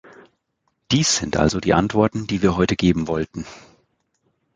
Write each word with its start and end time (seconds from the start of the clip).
Dies 0.89 1.15
sind 1.17 1.37
also 1.37 1.59
die 1.59 1.75
Antworten, 1.75 2.25
die 2.25 2.41
wir 2.41 2.57
heute 2.57 2.75
geben 2.75 3.07
wollten. 3.07 3.45